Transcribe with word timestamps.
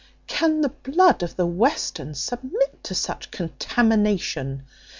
Can 0.25 0.61
the 0.61 0.69
blood 0.69 1.21
of 1.21 1.35
the 1.35 1.45
Westerns 1.45 2.19
submit 2.19 2.83
to 2.85 2.95
such 2.95 3.29
contamination? 3.29 4.63